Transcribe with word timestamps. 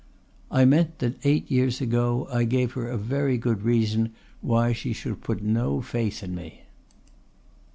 "I 0.49 0.65
meant 0.65 0.97
that 0.97 1.23
eight 1.23 1.51
years 1.51 1.79
ago 1.79 2.27
I 2.31 2.43
gave 2.43 2.71
her 2.71 2.87
a 2.89 2.97
very 2.97 3.37
good 3.37 3.61
reason 3.61 4.13
why 4.41 4.73
she 4.73 4.93
should 4.93 5.21
put 5.21 5.43
no 5.43 5.79
faith 5.79 6.23
in 6.23 6.33
me." 6.33 6.63